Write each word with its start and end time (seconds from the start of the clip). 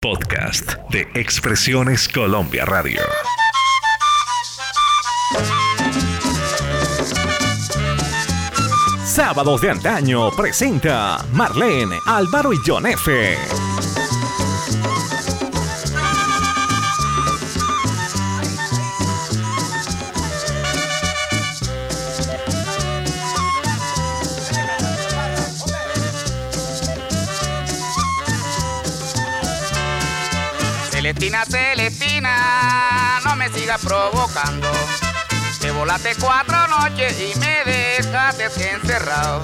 Podcast 0.00 0.74
de 0.90 1.08
Expresiones 1.14 2.08
Colombia 2.08 2.64
Radio. 2.64 3.00
Sábados 9.04 9.60
de 9.60 9.70
antaño 9.70 10.30
presenta 10.36 11.18
Marlene, 11.32 11.96
Álvaro 12.06 12.52
y 12.52 12.58
John 12.64 12.86
F. 12.86 13.36
Celestina, 31.08 31.44
Celestina, 31.46 33.20
no 33.24 33.34
me 33.34 33.48
sigas 33.48 33.80
provocando. 33.80 34.68
Te 35.58 35.70
volaste 35.70 36.10
cuatro 36.20 36.54
noches 36.68 37.16
y 37.18 37.38
me 37.38 37.64
dejaste 37.64 38.44
encerrado. 38.74 39.42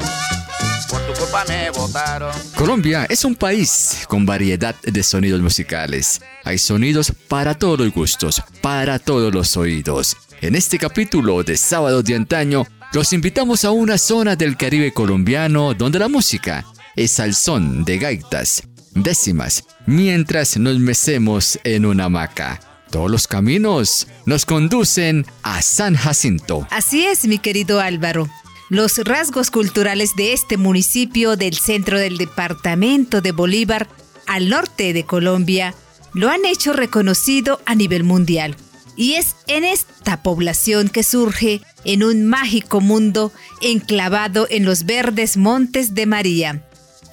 Por 0.91 1.01
tu 1.07 1.15
culpa 1.15 1.43
me 1.49 1.71
votaron. 1.71 2.35
Colombia 2.55 3.07
es 3.09 3.25
un 3.25 3.35
país 3.35 4.05
con 4.09 4.27
variedad 4.27 4.75
de 4.83 5.03
sonidos 5.03 5.41
musicales. 5.41 6.21
Hay 6.45 6.59
sonidos 6.59 7.11
para 7.29 7.55
todos 7.55 7.79
los 7.79 7.95
gustos, 7.95 8.43
para 8.61 8.99
todos 8.99 9.33
los 9.33 9.57
oídos. 9.57 10.19
En 10.43 10.57
este 10.57 10.79
capítulo 10.79 11.43
de 11.45 11.57
Sábado 11.57 12.03
de 12.03 12.15
Antaño, 12.15 12.67
los 12.93 13.15
invitamos 13.15 13.65
a 13.65 13.71
una 13.71 13.97
zona 13.97 14.37
del 14.37 14.59
Caribe 14.59 14.93
colombiano 14.93 15.73
donde 15.73 15.99
la 15.99 16.09
música 16.09 16.67
es 16.95 17.19
al 17.21 17.35
son 17.35 17.87
de 17.87 17.99
gaitas, 17.99 18.63
décimas, 18.95 19.65
mientras 19.87 20.57
nos 20.57 20.79
mecemos 20.79 21.59
en 21.65 21.87
una 21.87 22.05
hamaca. 22.05 22.61
Todos 22.91 23.11
los 23.11 23.27
caminos 23.27 24.07
nos 24.25 24.47
conducen 24.47 25.27
a 25.43 25.63
San 25.63 25.97
Jacinto. 25.97 26.67
Así 26.71 27.05
es, 27.05 27.27
mi 27.27 27.39
querido 27.39 27.81
Álvaro. 27.81 28.29
Los 28.71 28.99
rasgos 28.99 29.51
culturales 29.51 30.17
de 30.17 30.33
este 30.33 30.57
municipio 30.57 31.37
del 31.37 31.55
centro 31.55 31.99
del 31.99 32.17
departamento 32.17 33.21
de 33.21 33.33
Bolívar, 33.33 33.89
al 34.27 34.49
norte 34.49 34.93
de 34.93 35.05
Colombia, 35.05 35.75
lo 36.15 36.31
han 36.31 36.45
hecho 36.45 36.73
reconocido 36.73 37.61
a 37.67 37.75
nivel 37.75 38.05
mundial. 38.05 38.57
Y 38.97 39.15
es 39.15 39.35
en 39.49 39.65
esta 39.65 40.23
población 40.23 40.89
que 40.89 41.03
surge 41.03 41.61
en 41.85 42.05
un 42.05 42.25
mágico 42.27 42.81
mundo 42.81 43.33
enclavado 43.61 44.47
en 44.51 44.65
los 44.65 44.85
verdes 44.85 45.37
montes 45.37 45.95
de 45.95 46.07
María. 46.07 46.63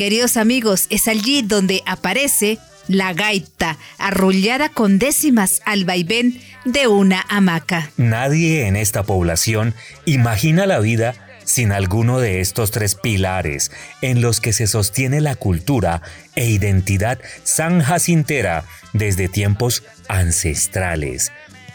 Queridos 0.01 0.35
amigos, 0.35 0.87
es 0.89 1.07
allí 1.07 1.43
donde 1.43 1.83
aparece 1.85 2.57
la 2.87 3.13
gaita, 3.13 3.77
arrullada 3.99 4.69
con 4.69 4.97
décimas 4.97 5.61
al 5.63 5.85
vaivén 5.85 6.41
de 6.65 6.87
una 6.87 7.23
hamaca. 7.29 7.91
Nadie 7.97 8.65
en 8.65 8.77
esta 8.77 9.03
población 9.03 9.75
imagina 10.05 10.65
la 10.65 10.79
vida 10.79 11.13
sin 11.43 11.71
alguno 11.71 12.17
de 12.17 12.41
estos 12.41 12.71
tres 12.71 12.95
pilares 12.95 13.69
en 14.01 14.23
los 14.23 14.41
que 14.41 14.53
se 14.53 14.65
sostiene 14.65 15.21
la 15.21 15.35
cultura 15.35 16.01
e 16.35 16.49
identidad 16.49 17.19
sanjacintera 17.43 18.63
desde 18.93 19.29
tiempos 19.29 19.83
ancestrales. 20.07 21.31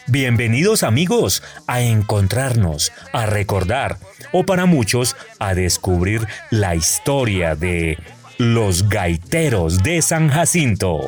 Bienvenidos 0.09 0.83
amigos 0.83 1.45
a 1.67 1.81
encontrarnos, 1.81 2.93
a 3.13 3.27
recordar 3.27 3.99
o 4.33 4.45
para 4.45 4.67
muchos 4.67 5.17
a 5.39 5.55
descubrir 5.55 6.27
la 6.51 6.75
historia 6.75 7.55
de 7.57 7.99
los 8.39 8.89
gaiteros 8.89 9.83
de 9.83 10.03
San 10.03 10.29
Jacinto. 10.29 11.01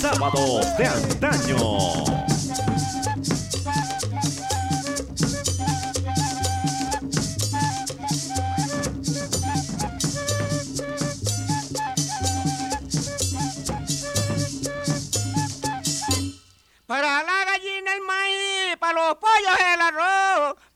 Sábados 0.00 0.76
de 0.78 0.86
antaño. 0.86 2.04
Para 16.86 17.22
la 17.22 17.44
gallina 17.46 17.94
el 17.94 18.00
maíz, 18.02 18.76
para 18.78 18.92
los 18.92 19.16
pollos 19.16 19.58
el 19.74 19.80
arroz. 19.80 19.93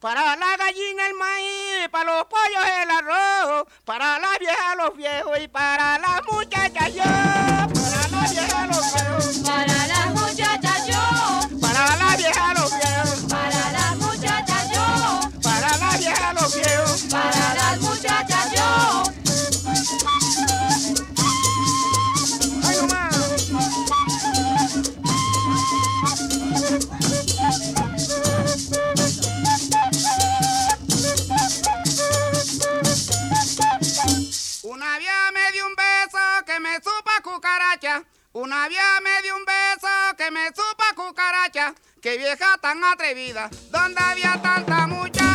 Para 0.01 0.37
la 0.37 0.57
gallina 0.57 1.07
el 1.07 1.15
maíz, 1.15 1.89
para 1.91 2.17
los 2.17 2.25
pollos 2.25 2.65
el 2.83 2.91
arroz. 2.91 3.67
Para 3.85 4.19
la 4.19 4.39
vieja 4.39 4.75
los 4.77 4.97
viejos 4.97 5.39
y 5.41 5.49
para 5.49 5.99
las 5.99 6.23
muchachas 6.31 6.95
yo. 6.95 7.38
Cucaracha. 41.49 41.75
Qué 42.01 42.17
vieja 42.17 42.57
tan 42.61 42.83
atrevida. 42.85 43.51
¿Dónde 43.71 44.01
había 44.01 44.41
tanta 44.41 44.87
muchacha? 44.87 45.28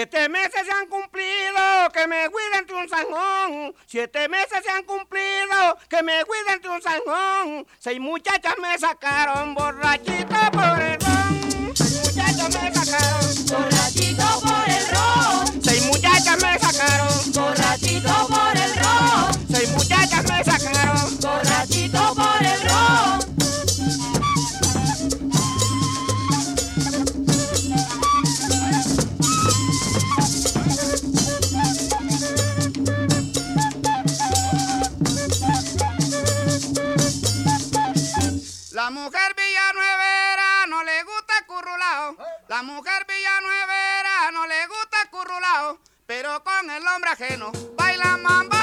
Siete 0.00 0.30
meses 0.30 0.62
se 0.64 0.72
han 0.72 0.86
cumplido, 0.86 1.90
que 1.92 2.06
me 2.06 2.30
cuiden 2.30 2.60
entre 2.60 2.74
un 2.74 2.88
zanjón. 2.88 3.74
Siete 3.84 4.30
meses 4.30 4.60
se 4.64 4.70
han 4.70 4.82
cumplido, 4.84 5.76
que 5.90 6.02
me 6.02 6.24
cuiden 6.24 6.54
entre 6.54 6.70
un 6.70 6.80
zanjón. 6.80 7.66
Seis 7.78 8.00
muchachas 8.00 8.54
me 8.62 8.78
sacaron 8.78 9.54
borrachita 9.54 10.50
por 10.52 10.80
el 10.80 10.98
ron. 11.00 11.76
Seis 11.76 12.00
muchachas 12.02 12.48
me 12.48 12.74
sacaron, 12.74 13.46
Borrachito 13.46 14.40
por 14.40 14.70
el 14.70 14.88
ron, 14.88 15.62
seis 15.62 15.84
muchachas 15.84 16.42
me 16.42 16.58
sacaron, 16.58 17.32
borrachito 17.34 18.26
por 18.28 18.56
el 18.56 18.74
ron, 18.76 19.46
seis 19.52 19.70
muchachas 19.72 20.24
me 20.30 20.44
sacaron. 20.44 21.20
borrachito 21.20 22.14
por 22.14 22.46
el 22.46 22.70
ron. 22.70 23.19
Mujer 39.10 39.34
villanuevera 39.34 40.66
no 40.68 40.84
le 40.84 41.02
gusta 41.02 41.34
currulao. 41.44 42.16
La 42.46 42.62
mujer 42.62 43.04
villanuevera 43.08 44.30
no 44.30 44.46
le 44.46 44.66
gusta 44.68 45.10
currulao. 45.10 45.80
Pero 46.06 46.44
con 46.44 46.70
el 46.70 46.86
hombre 46.86 47.10
ajeno 47.10 47.50
baila 47.76 48.16
mamba 48.18 48.59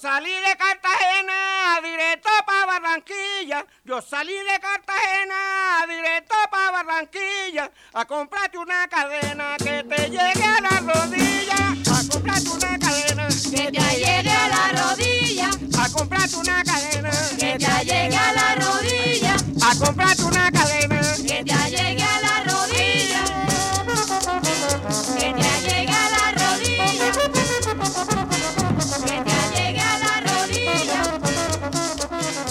salí 0.00 0.30
de 0.30 0.56
Cartagena 0.56 1.80
directo 1.82 2.28
para 2.46 2.66
Barranquilla. 2.66 3.66
Yo 3.84 4.00
salí 4.00 4.32
de 4.32 4.60
Cartagena 4.60 5.86
directo 5.88 6.34
para 6.50 6.70
Barranquilla 6.70 7.70
a 7.94 8.04
comprarte 8.04 8.58
una 8.58 8.86
cadena 8.86 9.56
que 9.58 9.82
te 9.82 10.10
llegue 10.10 10.44
a 10.44 10.60
la 10.60 10.80
rodilla. 10.80 11.74
A 11.90 12.10
comprarte 12.10 12.50
una 12.50 12.78
cadena 12.78 13.28
Que 13.28 13.70
te 13.72 13.96
llegue 13.96 14.30
a 14.30 14.48
la 14.48 14.82
rodilla, 14.82 15.50
A 15.78 15.90
comprarte 15.90 16.36
una 16.36 16.62
cadena 16.62 17.10
que 17.38 17.58
te 17.58 17.84
llegue 17.84 18.16
a 18.16 18.32
la 18.32 18.54
rodilla, 18.54 19.36
A 19.62 19.84
comprarte 19.84 20.22
una 20.22 20.42
cadena 20.44 20.57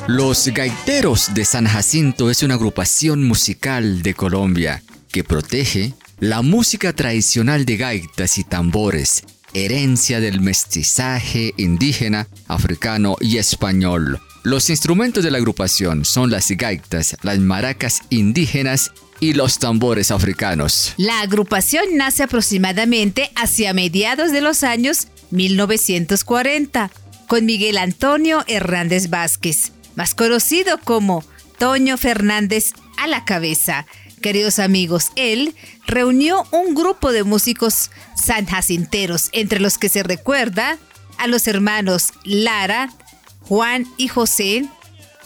Los 0.08 0.48
Gaiteros 0.48 1.34
de 1.34 1.44
San 1.44 1.66
Jacinto 1.66 2.30
es 2.30 2.42
una 2.42 2.54
agrupación 2.54 3.26
musical 3.26 4.02
de 4.04 4.14
Colombia 4.14 4.82
que 5.12 5.26
protege 5.26 5.92
la 6.22 6.42
música 6.42 6.94
tradicional 6.94 7.66
de 7.66 7.76
gaitas 7.76 8.38
y 8.38 8.46
tambores, 8.46 9.26
herencia 9.54 10.22
del 10.22 10.40
mestizaje 10.40 11.54
indígena, 11.58 12.30
africano 12.48 13.18
y 13.20 13.36
español. 13.36 14.22
Los 14.44 14.70
instrumentos 14.70 15.26
de 15.26 15.32
la 15.32 15.40
agrupación 15.40 16.06
son 16.06 16.32
las 16.32 16.50
gaitas, 16.52 17.18
las 17.22 17.40
maracas 17.40 18.00
indígenas 18.10 18.94
y 19.20 19.34
los 19.34 19.60
tambores 19.60 20.12
africanos. 20.12 20.94
La 20.96 21.20
agrupación 21.20 21.84
nace 21.98 22.24
aproximadamente 22.24 23.30
hacia 23.36 23.74
mediados 23.74 24.32
de 24.32 24.40
los 24.40 24.64
años 24.64 25.10
1940 25.32 26.92
con 27.28 27.46
Miguel 27.46 27.78
Antonio 27.78 28.46
Hernández 28.48 29.10
Vázquez, 29.10 29.74
más 29.98 30.14
conocido 30.14 30.80
como 30.80 31.26
Toño 31.58 31.98
Fernández 31.98 32.74
a 32.98 33.08
la 33.08 33.26
cabeza. 33.26 33.88
Queridos 34.22 34.60
amigos, 34.60 35.12
él 35.16 35.56
reunió 35.88 36.46
un 36.52 36.76
grupo 36.76 37.12
de 37.12 37.24
músicos 37.24 37.90
sanjacinteros, 38.16 39.30
entre 39.32 39.60
los 39.60 39.80
que 39.80 39.90
se 39.90 40.04
recuerda 40.04 40.78
a 41.18 41.26
los 41.26 41.48
hermanos 41.48 42.14
Lara, 42.24 42.94
Juan 43.42 43.88
y 43.98 44.08
José, 44.08 44.66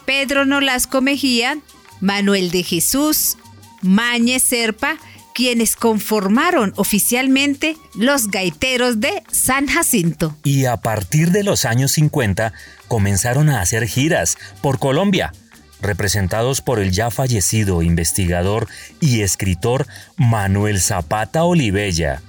Pedro 0.05 0.45
Nolasco 0.45 1.01
Mejía, 1.01 1.59
Manuel 1.99 2.49
de 2.49 2.63
Jesús, 2.63 3.37
Mañe 3.81 4.39
Serpa, 4.39 4.97
quienes 5.33 5.75
conformaron 5.75 6.73
oficialmente 6.75 7.77
los 7.95 8.27
gaiteros 8.27 8.99
de 8.99 9.23
San 9.31 9.67
Jacinto. 9.67 10.35
Y 10.43 10.65
a 10.65 10.77
partir 10.77 11.31
de 11.31 11.43
los 11.43 11.65
años 11.65 11.91
50 11.93 12.53
comenzaron 12.87 13.49
a 13.49 13.61
hacer 13.61 13.87
giras 13.87 14.37
por 14.61 14.79
Colombia, 14.79 15.33
representados 15.81 16.61
por 16.61 16.79
el 16.79 16.91
ya 16.91 17.09
fallecido 17.09 17.81
investigador 17.81 18.67
y 18.99 19.21
escritor 19.21 19.87
Manuel 20.17 20.79
Zapata 20.79 21.43
Olivella, 21.43 22.21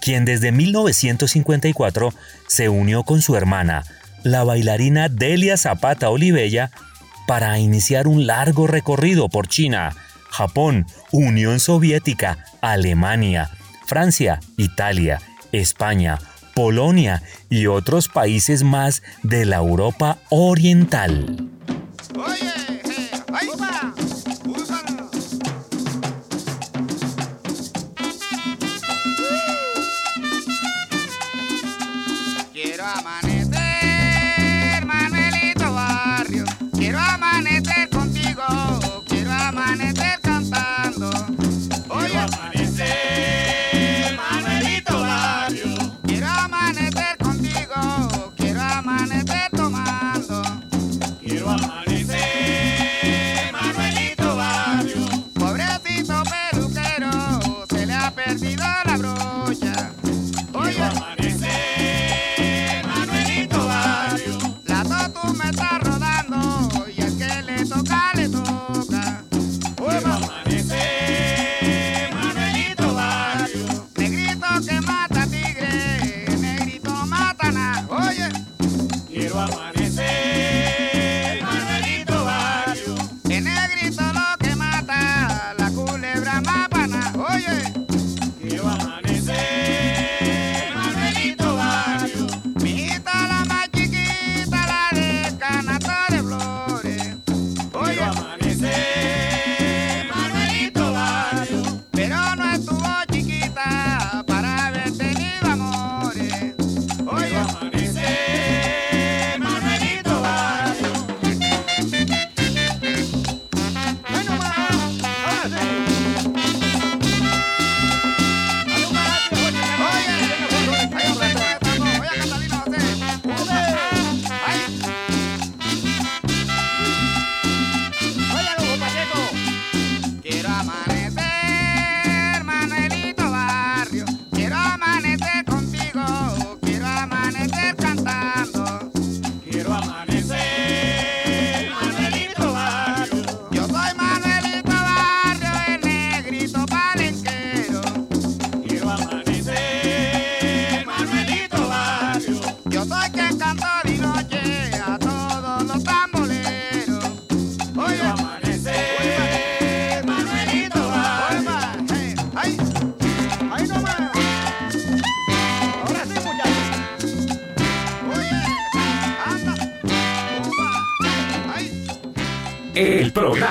quien 0.00 0.24
desde 0.24 0.52
1954 0.52 2.12
se 2.46 2.68
unió 2.68 3.02
con 3.02 3.22
su 3.22 3.36
hermana, 3.36 3.84
la 4.22 4.44
bailarina 4.44 5.08
Delia 5.08 5.56
Zapata 5.56 6.10
Olivella, 6.10 6.70
para 7.26 7.58
iniciar 7.58 8.08
un 8.08 8.26
largo 8.26 8.66
recorrido 8.66 9.28
por 9.28 9.48
China, 9.48 9.94
Japón, 10.28 10.86
Unión 11.12 11.60
Soviética, 11.60 12.44
Alemania, 12.60 13.50
Francia, 13.86 14.40
Italia, 14.56 15.20
España, 15.52 16.18
Polonia 16.54 17.22
y 17.48 17.66
otros 17.66 18.08
países 18.08 18.62
más 18.62 19.02
de 19.22 19.44
la 19.44 19.56
Europa 19.56 20.18
Oriental. 20.30 21.48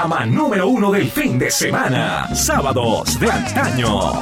Programa 0.01 0.25
número 0.25 0.67
uno 0.67 0.91
del 0.91 1.11
fin 1.11 1.37
de 1.37 1.51
semana. 1.51 2.33
Sábados 2.33 3.19
de 3.19 3.31
antaño. 3.31 4.19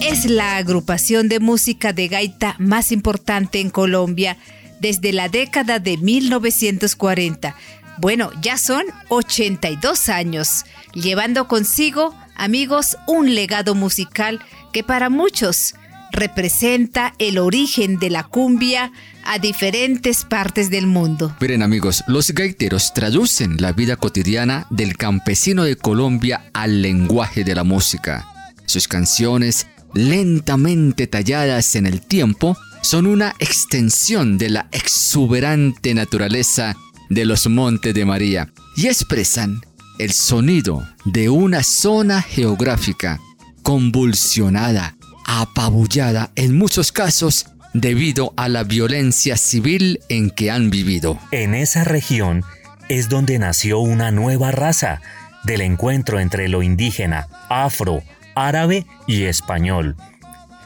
Es 0.00 0.24
la 0.24 0.56
agrupación 0.56 1.28
de 1.28 1.40
música 1.40 1.92
de 1.92 2.08
gaita 2.08 2.56
más 2.58 2.90
importante 2.90 3.60
en 3.60 3.68
Colombia 3.68 4.38
desde 4.80 5.12
la 5.12 5.28
década 5.28 5.78
de 5.78 5.98
1940. 5.98 7.54
Bueno, 7.98 8.30
ya 8.40 8.56
son 8.56 8.84
82 9.10 10.08
años, 10.08 10.64
llevando 10.94 11.48
consigo, 11.48 12.14
amigos, 12.34 12.96
un 13.06 13.34
legado 13.34 13.74
musical 13.74 14.40
que 14.72 14.82
para 14.82 15.10
muchos 15.10 15.74
representa 16.12 17.14
el 17.18 17.38
origen 17.38 17.98
de 17.98 18.10
la 18.10 18.24
cumbia 18.24 18.92
a 19.24 19.38
diferentes 19.38 20.24
partes 20.24 20.70
del 20.70 20.86
mundo. 20.86 21.34
Miren 21.40 21.62
amigos, 21.62 22.04
los 22.06 22.30
gaiteros 22.30 22.94
traducen 22.94 23.56
la 23.60 23.72
vida 23.72 23.96
cotidiana 23.96 24.66
del 24.70 24.96
campesino 24.96 25.64
de 25.64 25.76
Colombia 25.76 26.50
al 26.52 26.82
lenguaje 26.82 27.44
de 27.44 27.54
la 27.54 27.64
música. 27.64 28.26
Sus 28.66 28.88
canciones, 28.88 29.66
lentamente 29.94 31.06
talladas 31.06 31.74
en 31.76 31.86
el 31.86 32.00
tiempo, 32.00 32.56
son 32.82 33.06
una 33.06 33.34
extensión 33.38 34.38
de 34.38 34.50
la 34.50 34.68
exuberante 34.72 35.94
naturaleza 35.94 36.76
de 37.08 37.24
los 37.24 37.46
Montes 37.48 37.94
de 37.94 38.04
María 38.04 38.52
y 38.76 38.86
expresan 38.86 39.60
el 39.98 40.12
sonido 40.12 40.86
de 41.04 41.28
una 41.28 41.62
zona 41.62 42.22
geográfica 42.22 43.20
convulsionada, 43.62 44.96
apabullada 45.24 46.30
en 46.36 46.56
muchos 46.56 46.92
casos 46.92 47.46
debido 47.74 48.34
a 48.36 48.48
la 48.48 48.64
violencia 48.64 49.36
civil 49.36 50.00
en 50.08 50.30
que 50.30 50.50
han 50.50 50.70
vivido. 50.70 51.18
En 51.30 51.54
esa 51.54 51.84
región 51.84 52.44
es 52.88 53.08
donde 53.08 53.38
nació 53.38 53.80
una 53.80 54.10
nueva 54.10 54.50
raza 54.50 55.00
del 55.44 55.60
encuentro 55.60 56.20
entre 56.20 56.48
lo 56.48 56.62
indígena, 56.62 57.28
afro, 57.48 58.02
árabe 58.34 58.86
y 59.06 59.24
español. 59.24 59.96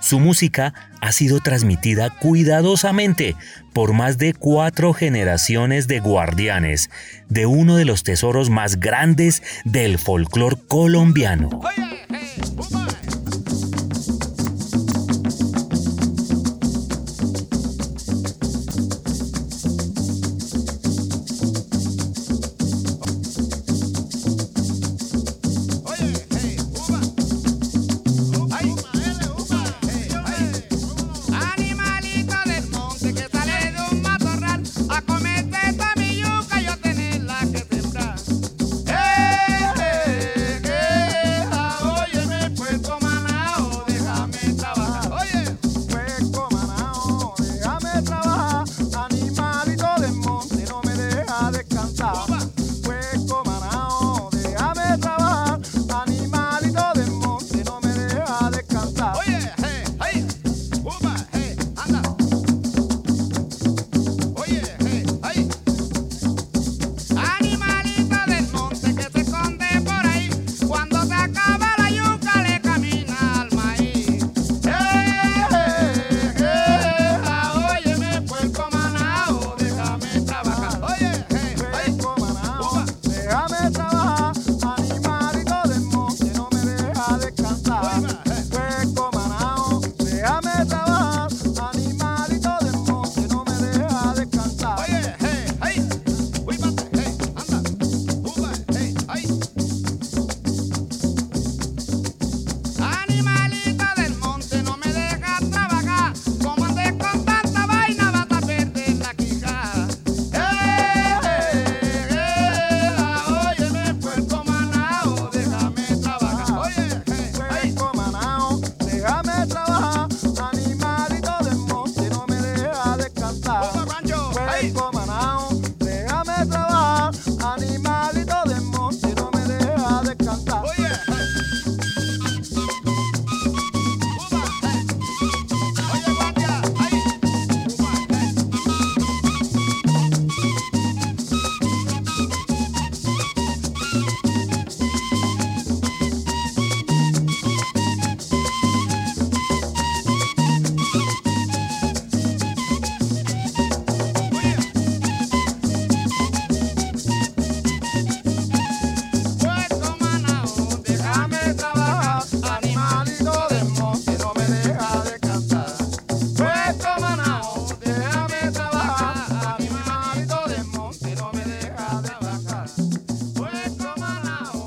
Su 0.00 0.20
música 0.20 0.74
ha 1.00 1.12
sido 1.12 1.40
transmitida 1.40 2.10
cuidadosamente 2.10 3.34
por 3.72 3.92
más 3.92 4.18
de 4.18 4.34
cuatro 4.34 4.92
generaciones 4.92 5.88
de 5.88 6.00
guardianes 6.00 6.90
de 7.28 7.46
uno 7.46 7.76
de 7.76 7.84
los 7.84 8.02
tesoros 8.02 8.50
más 8.50 8.78
grandes 8.78 9.42
del 9.64 9.98
folclore 9.98 10.56
colombiano. 10.68 11.50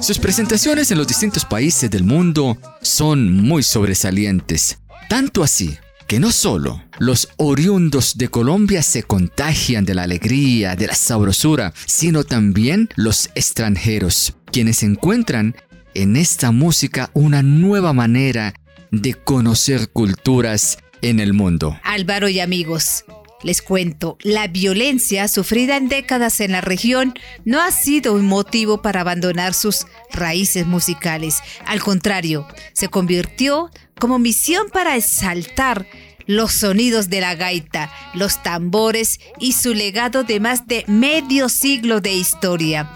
Sus 0.09 0.17
presentaciones 0.17 0.89
en 0.89 0.97
los 0.97 1.05
distintos 1.05 1.45
países 1.45 1.87
del 1.91 2.03
mundo 2.03 2.57
son 2.81 3.31
muy 3.31 3.61
sobresalientes, 3.61 4.79
tanto 5.07 5.43
así 5.43 5.77
que 6.07 6.19
no 6.19 6.31
solo 6.31 6.81
los 6.97 7.29
oriundos 7.37 8.17
de 8.17 8.27
Colombia 8.27 8.81
se 8.81 9.03
contagian 9.03 9.85
de 9.85 9.93
la 9.93 10.01
alegría, 10.01 10.75
de 10.75 10.87
la 10.87 10.95
sabrosura, 10.95 11.73
sino 11.85 12.23
también 12.23 12.89
los 12.95 13.29
extranjeros, 13.35 14.33
quienes 14.51 14.81
encuentran 14.81 15.55
en 15.93 16.15
esta 16.15 16.49
música 16.49 17.11
una 17.13 17.43
nueva 17.43 17.93
manera 17.93 18.55
de 18.89 19.13
conocer 19.13 19.89
culturas 19.89 20.79
en 21.03 21.19
el 21.19 21.33
mundo. 21.33 21.79
Álvaro 21.83 22.29
y 22.29 22.39
amigos, 22.39 23.05
les 23.43 23.61
cuento, 23.61 24.17
la 24.21 24.47
violencia 24.47 25.27
sufrida 25.27 25.77
en 25.77 25.87
décadas 25.87 26.39
en 26.39 26.51
la 26.51 26.61
región 26.61 27.13
no 27.45 27.61
ha 27.61 27.71
sido 27.71 28.13
un 28.13 28.25
motivo 28.25 28.81
para 28.81 29.01
abandonar 29.01 29.53
sus 29.53 29.85
raíces 30.11 30.65
musicales. 30.65 31.39
Al 31.65 31.81
contrario, 31.81 32.47
se 32.73 32.89
convirtió 32.89 33.69
como 33.99 34.19
misión 34.19 34.69
para 34.71 34.95
exaltar 34.95 35.87
los 36.25 36.51
sonidos 36.51 37.09
de 37.09 37.21
la 37.21 37.35
gaita, 37.35 37.91
los 38.13 38.43
tambores 38.43 39.19
y 39.39 39.53
su 39.53 39.73
legado 39.73 40.23
de 40.23 40.39
más 40.39 40.67
de 40.67 40.83
medio 40.87 41.49
siglo 41.49 42.01
de 42.01 42.13
historia. 42.13 42.93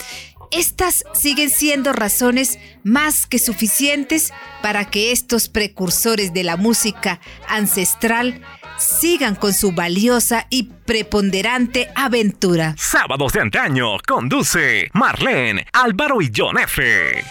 Estas 0.51 1.03
siguen 1.19 1.49
siendo 1.49 1.93
razones 1.93 2.59
más 2.83 3.25
que 3.25 3.39
suficientes 3.39 4.31
para 4.61 4.85
que 4.85 5.11
estos 5.11 5.49
precursores 5.49 6.31
de 6.31 6.43
la 6.43 6.57
música 6.57 7.19
ancestral 7.47 8.39
sigan 8.77 9.35
con 9.35 9.53
su 9.53 9.71
valiosa 9.71 10.47
y 10.49 10.63
preponderante 10.63 11.89
aventura. 11.95 12.75
Sábados 12.77 13.33
de 13.33 13.41
antaño 13.41 13.97
conduce 14.07 14.89
Marlene, 14.93 15.67
Álvaro 15.73 16.21
y 16.21 16.31
John 16.35 16.57
F. 16.59 17.23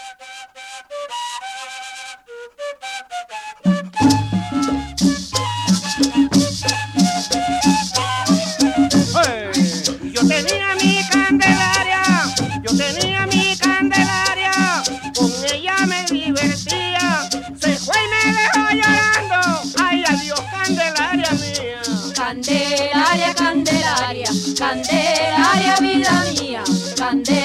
Candelaria, 24.62 25.74
vida 25.80 26.24
mía. 26.40 26.62
Candelaria, 26.96 27.41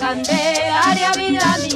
Candelaria, 0.00 1.12
vida 1.12 1.58
mía. 1.58 1.69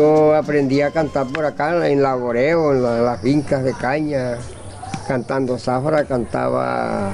Yo 0.00 0.34
aprendí 0.34 0.80
a 0.80 0.90
cantar 0.90 1.26
por 1.26 1.44
acá 1.44 1.86
en 1.86 2.00
Laboreo, 2.02 2.72
en, 2.72 2.78
en 2.78 3.04
las 3.04 3.20
fincas 3.20 3.62
de 3.62 3.74
caña, 3.74 4.38
cantando 5.06 5.58
zafra, 5.58 6.04
cantaba 6.06 7.12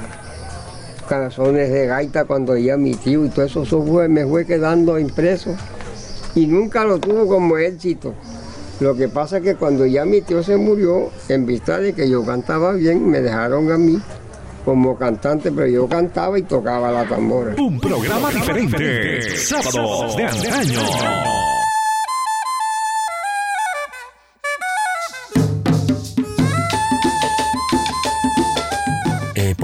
canciones 1.09 1.69
de 1.69 1.85
gaita 1.85 2.23
cuando 2.23 2.53
oía 2.53 2.77
mi 2.77 2.93
tío 2.95 3.25
y 3.25 3.29
todo 3.29 3.43
eso, 3.43 3.63
eso 3.63 3.83
fue- 3.83 4.07
me 4.07 4.25
fue 4.25 4.45
quedando 4.45 4.97
impreso 4.97 5.53
y 6.33 6.47
nunca 6.47 6.85
lo 6.85 6.97
tuvo 6.97 7.27
como 7.27 7.57
éxito. 7.57 8.13
Lo 8.79 8.95
que 8.95 9.09
pasa 9.09 9.39
es 9.39 9.43
que 9.43 9.55
cuando 9.55 9.85
ya 9.85 10.05
mi 10.05 10.21
tío 10.21 10.41
se 10.41 10.55
murió, 10.55 11.09
en 11.27 11.45
vista 11.45 11.79
de 11.79 11.91
que 11.91 12.09
yo 12.09 12.23
cantaba 12.25 12.71
bien, 12.71 13.05
me 13.09 13.19
dejaron 13.19 13.69
a 13.69 13.77
mí 13.77 13.99
como 14.63 14.97
cantante, 14.97 15.51
pero 15.51 15.67
yo 15.67 15.89
cantaba 15.89 16.39
y 16.39 16.43
tocaba 16.43 16.89
la 16.93 17.03
tambora. 17.05 17.53
Un 17.61 17.81
programa 17.81 18.29
diferente. 18.31 19.35
Sábados 19.35 20.15
de 20.15 20.23
antaño. 20.23 20.79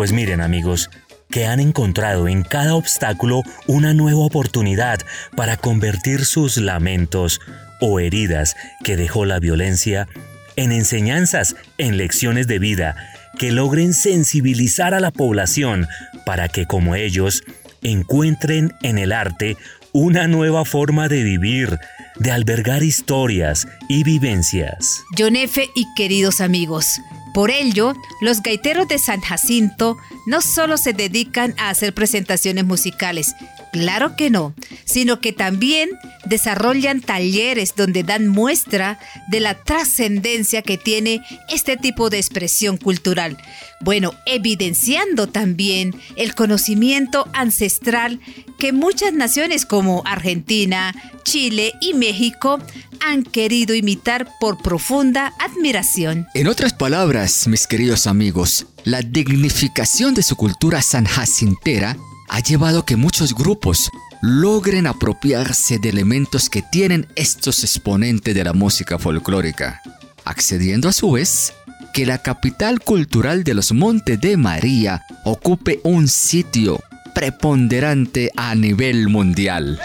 Pues 0.03 0.11
miren 0.11 0.41
amigos, 0.41 0.89
que 1.29 1.45
han 1.45 1.61
encontrado 1.61 2.27
en 2.27 2.43
cada 2.43 2.75
obstáculo 2.75 3.41
una 3.67 3.93
nueva 3.93 4.19
oportunidad 4.19 4.99
para 5.33 5.55
convertir 5.55 6.25
sus 6.25 6.57
lamentos 6.57 7.39
o 7.79 8.01
heridas 8.01 8.57
que 8.83 8.97
dejó 8.97 9.23
la 9.23 9.39
violencia 9.39 10.09
en 10.57 10.73
enseñanzas, 10.73 11.55
en 11.77 11.95
lecciones 11.95 12.47
de 12.47 12.59
vida, 12.59 12.97
que 13.39 13.53
logren 13.53 13.93
sensibilizar 13.93 14.93
a 14.93 14.99
la 14.99 15.11
población 15.11 15.87
para 16.25 16.49
que 16.49 16.65
como 16.65 16.95
ellos 16.95 17.41
encuentren 17.81 18.73
en 18.81 18.97
el 18.97 19.13
arte 19.13 19.55
una 19.93 20.27
nueva 20.27 20.65
forma 20.65 21.07
de 21.07 21.23
vivir, 21.23 21.79
de 22.17 22.31
albergar 22.33 22.83
historias 22.83 23.69
y 23.87 24.03
vivencias. 24.03 25.01
John 25.17 25.37
F. 25.37 25.65
y 25.73 25.85
queridos 25.95 26.41
amigos, 26.41 26.99
por 27.33 27.51
ello, 27.51 27.93
los 28.21 28.41
gaiteros 28.41 28.87
de 28.87 28.99
San 28.99 29.21
Jacinto 29.21 29.97
no 30.25 30.41
solo 30.41 30.77
se 30.77 30.93
dedican 30.93 31.55
a 31.57 31.69
hacer 31.69 31.93
presentaciones 31.93 32.65
musicales, 32.65 33.33
claro 33.73 34.15
que 34.15 34.29
no, 34.29 34.53
sino 34.85 35.19
que 35.19 35.33
también 35.33 35.89
desarrollan 36.25 37.01
talleres 37.01 37.73
donde 37.75 38.03
dan 38.03 38.27
muestra 38.27 38.99
de 39.29 39.39
la 39.39 39.55
trascendencia 39.63 40.61
que 40.61 40.77
tiene 40.77 41.21
este 41.49 41.75
tipo 41.75 42.09
de 42.09 42.19
expresión 42.19 42.77
cultural. 42.77 43.37
Bueno, 43.81 44.13
evidenciando 44.25 45.27
también 45.27 45.93
el 46.15 46.35
conocimiento 46.35 47.27
ancestral 47.33 48.21
que 48.59 48.71
muchas 48.71 49.11
naciones 49.11 49.65
como 49.65 50.03
Argentina, 50.05 50.93
Chile 51.23 51.73
y 51.81 51.93
México 51.95 52.59
han 53.01 53.23
querido 53.23 53.73
imitar 53.73 54.29
por 54.39 54.61
profunda 54.61 55.33
admiración. 55.39 56.27
En 56.35 56.47
otras 56.47 56.73
palabras, 56.73 57.47
mis 57.47 57.65
queridos 57.67 58.05
amigos, 58.05 58.67
la 58.83 59.01
dignificación 59.01 60.13
de 60.13 60.21
su 60.21 60.35
cultura 60.35 60.81
sanjacintera 60.81 61.97
ha 62.29 62.39
llevado 62.39 62.85
que 62.85 62.95
muchos 62.95 63.33
grupos 63.33 63.89
logren 64.21 64.87
apropiarse 64.87 65.79
de 65.79 65.89
elementos 65.89 66.49
que 66.49 66.61
tienen 66.61 67.07
estos 67.15 67.63
exponentes 67.63 68.33
de 68.33 68.43
la 68.43 68.53
música 68.53 68.97
folclórica, 68.97 69.81
accediendo 70.23 70.87
a 70.87 70.93
su 70.93 71.11
vez 71.11 71.53
que 71.93 72.05
la 72.05 72.17
capital 72.17 72.79
cultural 72.79 73.43
de 73.43 73.53
los 73.53 73.71
Montes 73.71 74.19
de 74.19 74.37
María 74.37 75.03
ocupe 75.25 75.79
un 75.83 76.07
sitio 76.07 76.81
preponderante 77.13 78.31
a 78.35 78.55
nivel 78.55 79.09
mundial. 79.09 79.79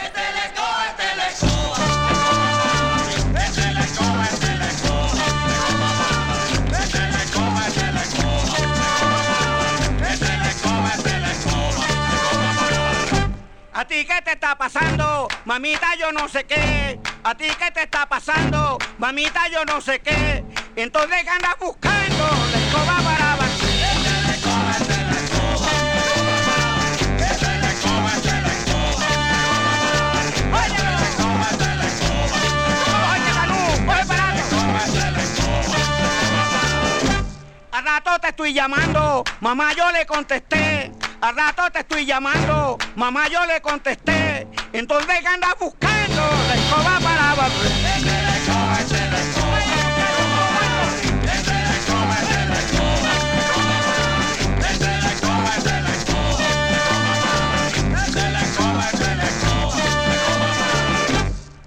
Ti 13.89 14.05
qué 14.05 14.21
te 14.23 14.33
está 14.33 14.55
pasando, 14.55 15.29
mamita 15.47 15.95
yo 15.99 16.13
no 16.13 16.29
sé 16.29 16.45
qué. 16.45 17.01
A 17.25 17.35
ti 17.35 17.47
qué 17.59 17.71
te 17.71 17.85
está 17.85 18.07
pasando, 18.07 18.77
mamita 18.99 19.49
yo 19.49 19.65
no 19.65 19.81
sé 19.81 20.01
qué. 20.01 20.45
Entonces 20.77 21.27
andas 21.27 21.57
buscando 21.59 22.25
la 22.53 22.59
escoba 22.59 22.97
para. 23.03 23.29
Al 37.71 37.85
rato 37.85 38.19
te 38.21 38.29
estoy 38.29 38.53
llamando, 38.53 39.23
mamá 39.41 39.73
yo 39.73 39.91
le 39.93 40.05
contesté. 40.05 40.98
Al 41.21 41.35
rato 41.35 41.69
te 41.73 41.81
estoy 41.81 42.07
llamando, 42.07 42.79
mamá 42.95 43.27
yo 43.27 43.45
le 43.47 43.61
contesté. 43.61 44.47
Entonces 44.73 45.19
que 45.21 45.27
andas 45.27 45.57
buscando 45.59 46.23
la 46.47 46.55
escoba 46.55 47.01
para 47.01 47.35
barrer. 47.35 47.73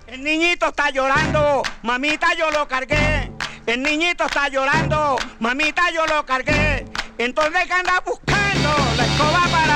El 0.07 0.23
niñito 0.23 0.67
está 0.67 0.91
llorando, 0.91 1.63
mamita 1.83 2.27
yo 2.37 2.51
lo 2.51 2.69
cargué. 2.69 3.29
El 3.65 3.83
niñito 3.83 4.25
está 4.25 4.47
llorando, 4.47 5.17
mamita 5.39 5.91
yo 5.91 6.05
lo 6.07 6.25
cargué. 6.25 6.85
Entonces 7.23 7.67
que 7.67 7.73
anda 7.73 8.01
buscando 8.03 8.75
la 8.97 9.05
escoba 9.05 9.41
para. 9.51 9.71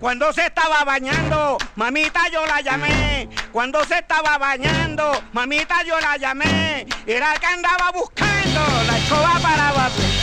Cuando 0.00 0.32
se 0.32 0.46
estaba 0.46 0.84
bañando, 0.84 1.58
mamita 1.76 2.28
yo 2.32 2.44
la 2.46 2.60
llamé. 2.60 3.28
Cuando 3.52 3.84
se 3.84 3.98
estaba 3.98 4.36
bañando, 4.38 5.22
mamita 5.32 5.82
yo 5.84 5.98
la 6.00 6.16
llamé. 6.16 6.86
Era 7.06 7.34
el 7.34 7.40
que 7.40 7.46
andaba 7.46 7.92
buscando 7.92 8.60
la 8.86 8.98
escoba 8.98 9.38
para 9.40 9.72
barrer. 9.72 10.15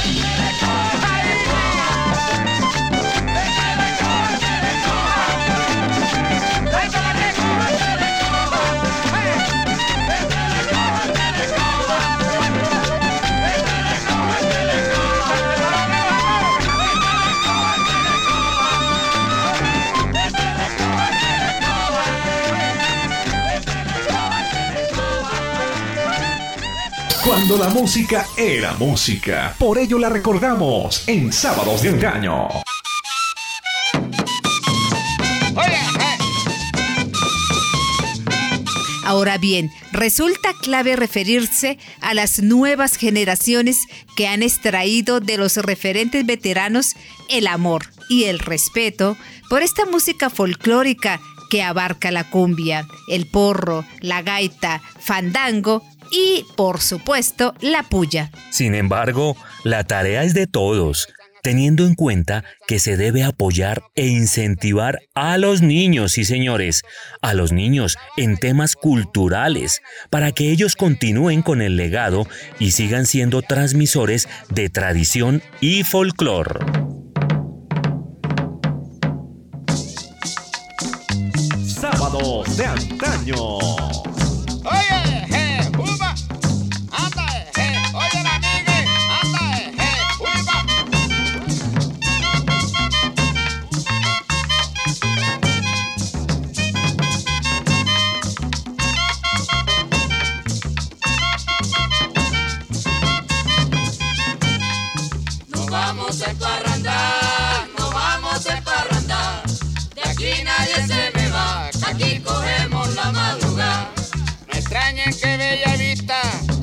Cuando 27.26 27.58
la 27.58 27.70
música 27.70 28.28
era 28.36 28.74
música. 28.74 29.56
Por 29.58 29.78
ello 29.78 29.98
la 29.98 30.10
recordamos 30.10 31.08
en 31.08 31.32
Sábados 31.32 31.82
de 31.82 31.90
Engaño. 31.92 32.50
Ahora 39.06 39.38
bien, 39.38 39.72
resulta 39.94 40.54
clave 40.62 40.98
referirse 40.98 41.78
a 42.02 42.14
las 42.14 42.44
nuevas 42.44 42.98
generaciones 42.98 43.78
que 44.18 44.28
han 44.28 44.44
extraído 44.44 45.22
de 45.22 45.38
los 45.38 45.56
referentes 45.56 46.26
veteranos 46.26 46.94
el 47.30 47.48
amor 47.48 47.86
y 48.10 48.26
el 48.26 48.40
respeto 48.40 49.16
por 49.50 49.62
esta 49.62 49.86
música 49.86 50.30
folclórica 50.30 51.22
que 51.50 51.62
abarca 51.62 52.12
la 52.12 52.30
cumbia, 52.30 52.88
el 53.08 53.28
porro, 53.28 53.86
la 54.02 54.24
gaita, 54.24 54.82
fandango 55.00 55.84
y, 56.14 56.46
por 56.56 56.80
supuesto, 56.80 57.56
la 57.60 57.84
puya. 57.84 58.30
Sin 58.52 58.76
embargo, 58.76 59.36
la 59.64 59.84
tarea 59.84 60.24
es 60.24 60.36
de 60.36 60.46
todos, 60.46 61.08
teniendo 61.42 61.86
en 61.86 61.96
cuenta 61.96 62.44
que 62.68 62.80
se 62.80 62.96
debe 62.98 63.24
apoyar 63.24 63.82
e 63.96 64.08
incentivar 64.08 65.00
a 65.16 65.38
los 65.38 65.62
niños, 65.62 66.14
sí 66.14 66.24
señores, 66.24 66.84
a 67.22 67.34
los 67.34 67.52
niños 67.52 67.98
en 68.16 68.38
temas 68.38 68.76
culturales, 68.76 69.82
para 70.12 70.32
que 70.32 70.52
ellos 70.52 70.76
continúen 70.76 71.42
con 71.42 71.62
el 71.62 71.76
legado 71.76 72.28
y 72.60 72.72
sigan 72.72 73.08
siendo 73.08 73.42
transmisores 73.42 74.30
de 74.50 74.70
tradición 74.70 75.42
y 75.62 75.84
folclor. 75.84 76.64
Sábados 81.66 82.56
de 82.56 82.66
Antaño. 82.66 83.60
Vamos 105.96 106.22
a 106.24 106.32
emparrandar, 106.32 107.68
nos 107.78 107.94
vamos 107.94 108.48
a 108.48 108.58
emparrandar. 108.58 109.44
De 109.94 110.02
aquí 110.02 110.44
nadie 110.44 110.88
se 110.88 111.12
me 111.16 111.30
va, 111.30 111.70
aquí 111.88 112.20
cogemos 112.20 112.96
la 112.96 113.12
madrugada. 113.12 113.92
No 114.48 114.54
extrañen 114.54 115.14
que 115.14 115.38
Bella 115.38 115.76
Vista 115.78 116.20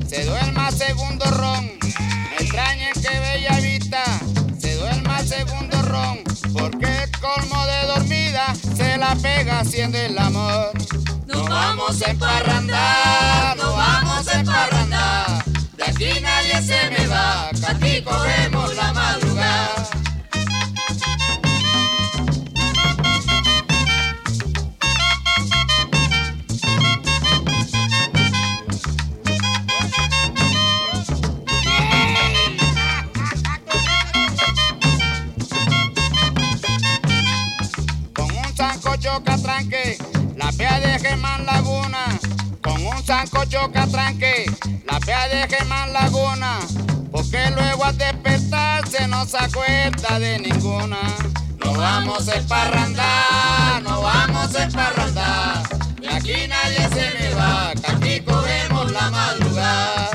se 0.08 0.24
duerma 0.24 0.70
segundo 0.72 1.24
ron. 1.26 1.70
No 1.78 2.36
extrañen 2.40 2.92
que 2.94 3.20
Bella 3.20 3.60
Vista 3.60 4.02
se 4.58 4.74
duerma 4.74 5.20
segundo 5.20 5.80
ron. 5.82 6.18
Porque 6.52 7.04
el 7.04 7.10
colmo 7.20 7.66
de 7.66 7.86
dormida 7.86 8.52
se 8.76 8.96
la 8.96 9.14
pega 9.14 9.60
haciendo 9.60 9.96
el 9.98 10.18
amor. 10.18 10.72
Nos 11.26 11.48
vamos 11.48 12.02
a 12.02 12.10
emparrandar, 12.10 13.56
nos 13.56 13.76
vamos 13.76 14.26
a 14.26 14.40
emparrandar. 14.40 15.49
Aquí 16.00 16.18
nadie 16.22 16.62
se 16.62 16.90
me 16.92 17.06
va, 17.08 17.50
aquí 17.50 18.00
cogemos 18.00 18.74
la 18.74 18.90
madrugada. 18.94 19.86
Con 38.14 38.30
un 38.30 38.56
sancocho 38.56 39.22
catranque, 39.22 39.98
la 40.38 40.50
pea 40.52 40.80
de 40.80 40.98
Germán 40.98 41.44
Laguna. 41.44 42.06
Con 42.62 42.86
un 42.86 43.04
sancocho 43.04 43.70
catranque, 43.70 44.46
pea 45.10 45.28
de 45.28 45.48
Germán 45.48 45.92
Laguna. 45.92 46.60
Porque 47.10 47.50
luego 47.50 47.84
al 47.84 47.98
despertarse 47.98 49.08
no 49.08 49.26
se 49.26 49.38
acuerda 49.38 50.20
de 50.20 50.38
ninguna. 50.38 50.98
Nos 51.64 51.76
vamos 51.76 52.28
a 52.28 52.34
emparrandar, 52.36 53.82
nos 53.82 54.02
vamos 54.02 54.54
a 54.54 54.62
emparrandar. 54.62 55.68
De 56.00 56.08
aquí 56.08 56.46
nadie 56.48 56.88
se 56.94 57.18
me 57.18 57.34
va, 57.34 57.72
que 57.74 57.90
aquí 57.90 58.20
cogemos 58.20 58.92
la 58.92 59.10
madrugada. 59.10 60.09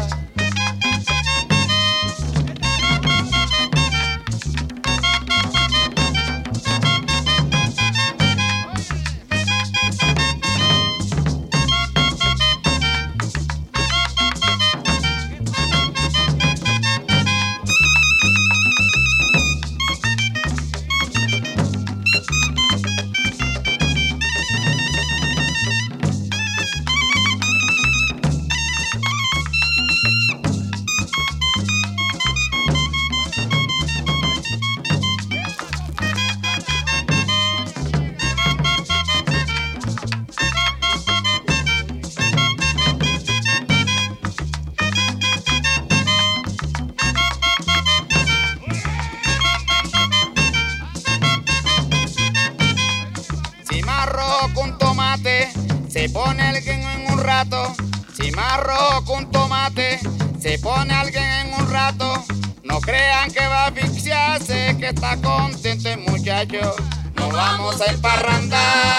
Que 64.85 64.89
está 64.89 65.17
contento 65.17 65.89
el 65.89 65.97
muchacho. 66.01 66.75
No 67.15 67.29
vamos 67.29 67.81
a 67.81 67.85
emparrandar, 67.85 68.94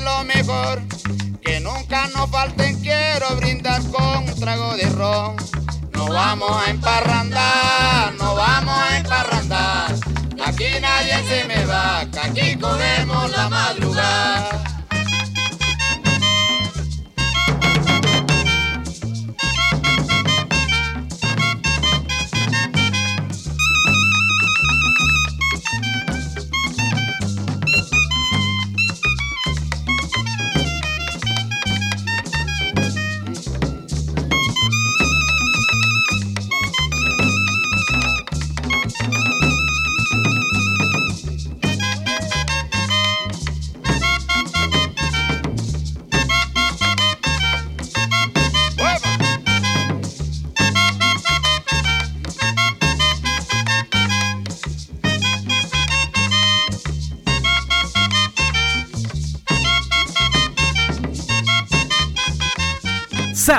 lo 0.00 0.24
mejor. 0.24 0.82
Que 1.40 1.60
nunca 1.60 2.08
nos 2.08 2.30
falten, 2.30 2.80
quiero 2.80 3.36
brindar 3.36 3.82
con 3.90 4.24
un 4.24 4.40
trago 4.40 4.76
de 4.76 4.88
ron. 4.90 5.36
No 5.92 6.08
vamos 6.08 6.50
a 6.50 6.70
emparrandar, 6.70 8.12
no 8.14 8.34
vamos 8.34 8.78
a 8.78 8.96
emparrandar. 8.98 9.94
Aquí 10.44 10.66
nadie 10.80 11.16
se 11.28 11.44
me 11.44 11.64
va, 11.64 12.06
que 12.10 12.18
aquí 12.18 12.56
cogemos 12.56 13.30
la 13.30 13.48
madrugada. 13.48 14.67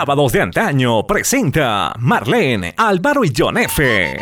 Sábados 0.09 0.31
de 0.31 0.41
antaño 0.41 1.05
presenta 1.05 1.93
Marlene, 1.99 2.73
Álvaro 2.75 3.23
y 3.23 3.31
John 3.37 3.59
F. 3.59 4.17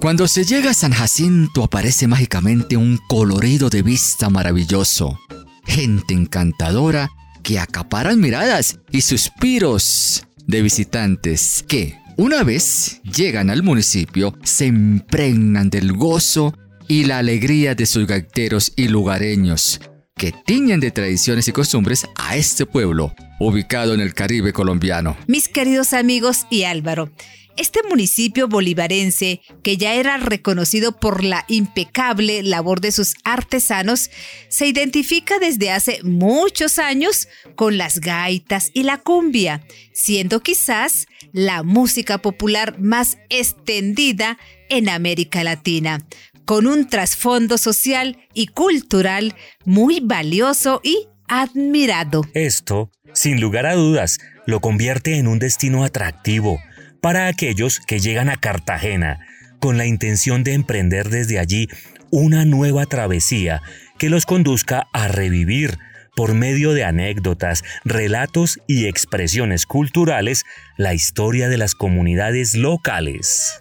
Cuando 0.00 0.26
se 0.26 0.44
llega 0.44 0.70
a 0.70 0.74
San 0.74 0.90
Jacinto 0.90 1.62
aparece 1.62 2.08
mágicamente 2.08 2.76
un 2.76 2.98
colorido 3.08 3.70
de 3.70 3.82
vista 3.82 4.28
maravilloso, 4.28 5.20
gente 5.66 6.14
encantadora 6.14 7.12
que 7.44 7.60
acaparan 7.60 8.18
miradas 8.18 8.80
y 8.90 9.02
suspiros 9.02 10.26
de 10.48 10.62
visitantes 10.62 11.64
que, 11.68 11.96
una 12.16 12.42
vez 12.42 13.00
llegan 13.02 13.50
al 13.50 13.62
municipio, 13.62 14.34
se 14.42 14.66
impregnan 14.66 15.70
del 15.70 15.92
gozo 15.92 16.54
y 16.88 17.04
la 17.04 17.18
alegría 17.18 17.74
de 17.74 17.86
sus 17.86 18.06
gaiteros 18.06 18.72
y 18.76 18.88
lugareños, 18.88 19.80
que 20.16 20.32
tiñen 20.46 20.80
de 20.80 20.90
tradiciones 20.90 21.48
y 21.48 21.52
costumbres 21.52 22.06
a 22.16 22.36
este 22.36 22.66
pueblo, 22.66 23.14
ubicado 23.40 23.94
en 23.94 24.00
el 24.00 24.14
Caribe 24.14 24.52
colombiano. 24.52 25.16
Mis 25.26 25.48
queridos 25.48 25.92
amigos 25.92 26.46
y 26.50 26.64
Álvaro, 26.64 27.10
este 27.56 27.80
municipio 27.88 28.48
bolivarense, 28.48 29.40
que 29.62 29.76
ya 29.76 29.94
era 29.94 30.16
reconocido 30.16 30.98
por 30.98 31.22
la 31.22 31.44
impecable 31.48 32.42
labor 32.42 32.80
de 32.80 32.92
sus 32.92 33.14
artesanos, 33.24 34.10
se 34.48 34.66
identifica 34.66 35.38
desde 35.38 35.70
hace 35.70 36.02
muchos 36.02 36.78
años 36.78 37.28
con 37.54 37.78
las 37.78 38.00
gaitas 38.00 38.70
y 38.74 38.82
la 38.82 38.98
cumbia, 38.98 39.64
siendo 39.92 40.40
quizás 40.40 41.06
la 41.32 41.62
música 41.62 42.18
popular 42.18 42.78
más 42.80 43.18
extendida 43.28 44.38
en 44.68 44.88
América 44.88 45.44
Latina, 45.44 46.04
con 46.44 46.66
un 46.66 46.88
trasfondo 46.88 47.56
social 47.56 48.18
y 48.34 48.48
cultural 48.48 49.34
muy 49.64 50.00
valioso 50.00 50.80
y 50.82 51.06
admirado. 51.28 52.22
Esto, 52.34 52.90
sin 53.12 53.40
lugar 53.40 53.66
a 53.66 53.74
dudas, 53.74 54.18
lo 54.46 54.60
convierte 54.60 55.18
en 55.18 55.28
un 55.28 55.38
destino 55.38 55.84
atractivo 55.84 56.60
para 57.04 57.26
aquellos 57.26 57.80
que 57.80 58.00
llegan 58.00 58.30
a 58.30 58.38
Cartagena 58.38 59.20
con 59.60 59.76
la 59.76 59.84
intención 59.84 60.42
de 60.42 60.54
emprender 60.54 61.10
desde 61.10 61.38
allí 61.38 61.68
una 62.10 62.46
nueva 62.46 62.86
travesía 62.86 63.60
que 63.98 64.08
los 64.08 64.24
conduzca 64.24 64.88
a 64.94 65.08
revivir 65.08 65.76
por 66.16 66.32
medio 66.32 66.72
de 66.72 66.82
anécdotas, 66.82 67.62
relatos 67.84 68.58
y 68.66 68.86
expresiones 68.86 69.66
culturales 69.66 70.44
la 70.78 70.94
historia 70.94 71.50
de 71.50 71.58
las 71.58 71.74
comunidades 71.74 72.54
locales. 72.54 73.52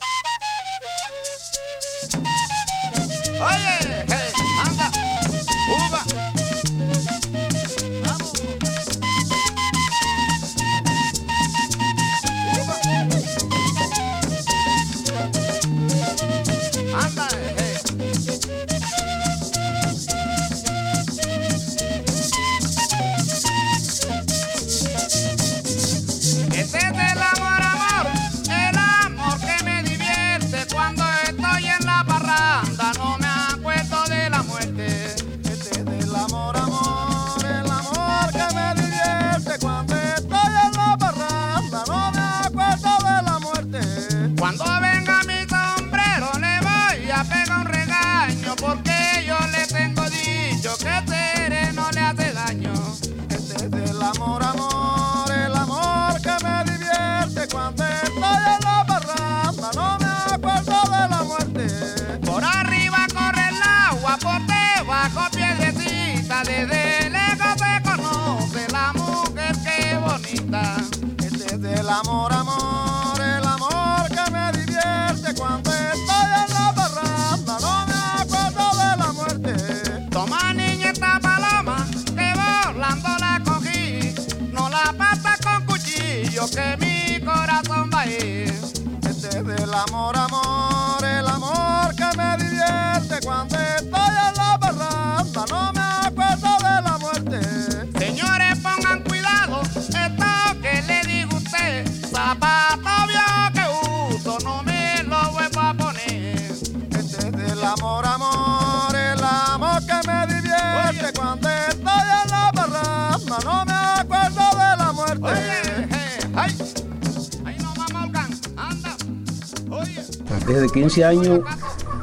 Desde 120.54 120.70
15 120.70 121.04
años 121.04 121.40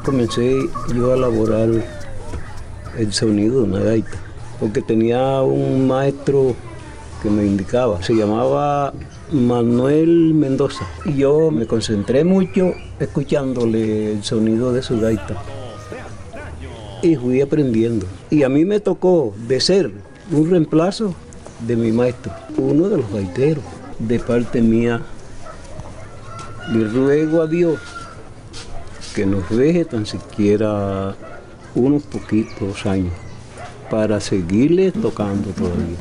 comencé 0.03 0.57
yo 0.93 1.13
a 1.13 1.15
elaborar 1.15 1.69
el 2.97 3.13
sonido 3.13 3.61
de 3.61 3.63
una 3.63 3.79
gaita, 3.79 4.17
porque 4.59 4.81
tenía 4.81 5.41
un 5.41 5.87
maestro 5.87 6.53
que 7.23 7.29
me 7.29 7.45
indicaba, 7.45 8.03
se 8.03 8.13
llamaba 8.13 8.91
Manuel 9.31 10.33
Mendoza, 10.33 10.85
y 11.05 11.13
yo 11.13 11.49
me 11.49 11.65
concentré 11.65 12.25
mucho 12.25 12.73
escuchándole 12.99 14.11
el 14.11 14.23
sonido 14.25 14.73
de 14.73 14.81
su 14.81 14.99
gaita 14.99 15.41
y 17.01 17.15
fui 17.15 17.39
aprendiendo. 17.39 18.05
Y 18.29 18.43
a 18.43 18.49
mí 18.49 18.65
me 18.65 18.81
tocó 18.81 19.33
de 19.47 19.61
ser 19.61 19.93
un 20.29 20.49
reemplazo 20.49 21.15
de 21.65 21.77
mi 21.77 21.93
maestro, 21.93 22.33
uno 22.57 22.89
de 22.89 22.97
los 22.97 23.09
gaiteros, 23.13 23.63
de 23.97 24.19
parte 24.19 24.61
mía. 24.61 24.99
Le 26.73 26.89
ruego 26.89 27.41
a 27.41 27.47
Dios 27.47 27.79
que 29.13 29.25
nos 29.25 29.49
deje 29.49 29.83
tan 29.83 30.05
siquiera 30.05 31.15
unos 31.75 32.03
poquitos 32.03 32.85
años 32.85 33.13
para 33.89 34.21
seguirle 34.21 34.91
tocando 34.91 35.49
todavía. 35.51 35.97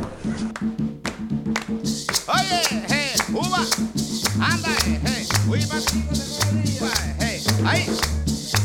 Oye, 2.29 2.85
hey, 2.89 3.11
uva, 3.33 3.67
anda, 4.39 4.69
hey, 4.87 5.27
uy, 5.49 5.61
hey, 7.19 7.43
ay, 7.65 7.87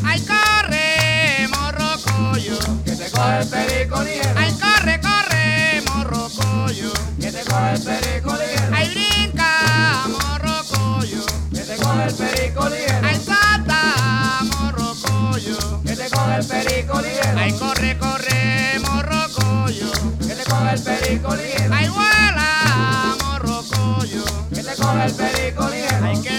ay, 0.03 0.21
corre, 0.21 1.47
morrocoyo, 1.49 2.59
que 2.83 2.91
te 2.91 3.09
coge 3.09 3.39
el 3.39 3.47
perico 3.47 4.03
ligero. 4.03 4.29
Ay, 4.35 4.53
corre, 4.53 5.01
corre, 5.01 5.81
morrocoyo, 5.87 6.93
que 7.19 7.31
te 7.31 7.43
coge 7.43 7.73
el 7.73 7.81
perico 7.81 8.33
ligero. 8.35 8.75
Ay, 8.75 8.89
brinca, 8.89 10.07
morrocoyo, 10.07 11.25
que 11.51 11.61
te 11.61 11.75
coge 11.77 12.05
el 12.05 12.13
perico 12.13 12.69
ligero. 12.69 13.34
Coge 16.35 16.57
el 16.57 16.65
perico 16.65 17.01
ligero. 17.01 17.39
Ay, 17.39 17.51
corre, 17.53 17.97
corre, 17.97 18.79
morrocoyo, 18.79 19.91
que 20.19 20.35
te 20.35 20.43
coge 20.43 20.73
el 20.73 20.81
perico 20.81 21.35
ligero. 21.35 21.73
Ay, 21.73 21.89
vuela, 21.89 23.15
morrocoyo, 23.23 24.25
que 24.53 24.63
te 24.63 24.75
coge 24.75 25.05
el 25.05 25.13
perico 25.13 25.69
ligero. 25.69 26.05
Ay, 26.05 26.21
que 26.21 26.34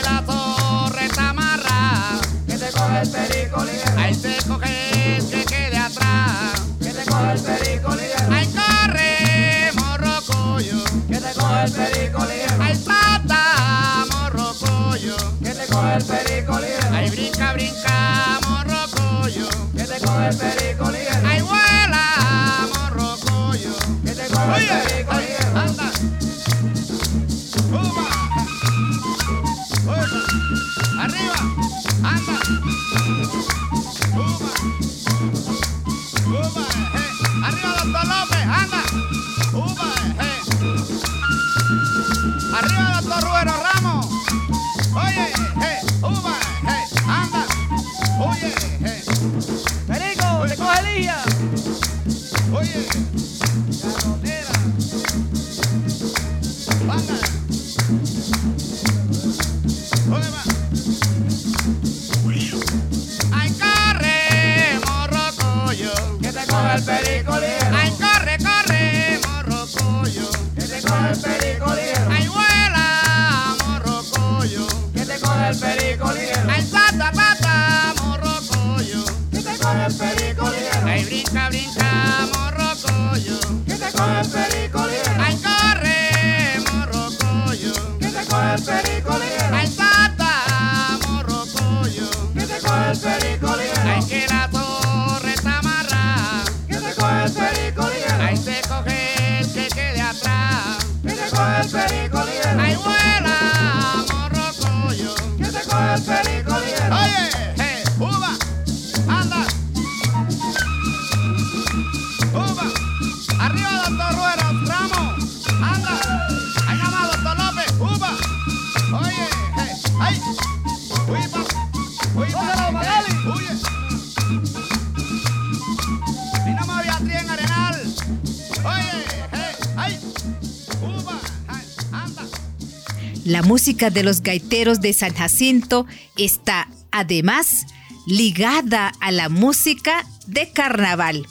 música 133.47 133.91
de 133.91 134.03
los 134.03 134.23
gaiteros 134.23 134.81
de 134.81 134.93
San 134.93 135.15
Jacinto 135.15 135.87
está 136.17 136.69
además 136.91 137.67
ligada 138.07 138.93
a 139.01 139.13
la 139.13 139.29
música 139.29 140.05
de 140.27 140.51
carnaval. 140.51 141.27